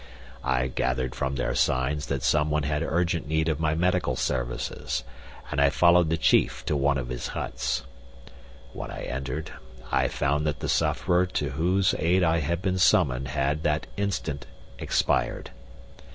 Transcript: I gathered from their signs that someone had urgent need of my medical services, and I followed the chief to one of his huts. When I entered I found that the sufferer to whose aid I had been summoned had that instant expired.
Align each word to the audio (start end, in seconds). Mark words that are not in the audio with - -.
I 0.43 0.65
gathered 0.67 1.13
from 1.13 1.35
their 1.35 1.53
signs 1.53 2.07
that 2.07 2.23
someone 2.23 2.63
had 2.63 2.81
urgent 2.81 3.27
need 3.27 3.47
of 3.47 3.59
my 3.59 3.75
medical 3.75 4.15
services, 4.15 5.03
and 5.51 5.61
I 5.61 5.69
followed 5.69 6.09
the 6.09 6.17
chief 6.17 6.65
to 6.65 6.75
one 6.75 6.97
of 6.97 7.09
his 7.09 7.27
huts. 7.37 7.83
When 8.73 8.89
I 8.89 9.03
entered 9.03 9.51
I 9.91 10.07
found 10.07 10.47
that 10.47 10.59
the 10.59 10.69
sufferer 10.69 11.27
to 11.27 11.51
whose 11.51 11.93
aid 11.99 12.23
I 12.23 12.39
had 12.39 12.63
been 12.63 12.79
summoned 12.79 13.27
had 13.27 13.61
that 13.61 13.85
instant 13.95 14.47
expired. 14.79 15.51